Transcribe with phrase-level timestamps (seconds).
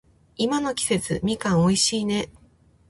[0.35, 2.31] 今の季節、みかん美味しいね。